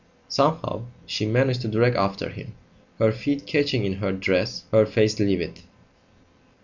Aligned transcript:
Somehow 0.27 0.85
she 1.05 1.27
managed 1.27 1.61
to 1.61 1.67
drag 1.67 1.93
after 1.93 2.29
him, 2.29 2.55
her 2.97 3.11
feet 3.11 3.45
catching 3.45 3.85
in 3.85 3.97
her 4.01 4.11
dress, 4.11 4.63
her 4.71 4.87
face 4.87 5.19
livid. 5.19 5.59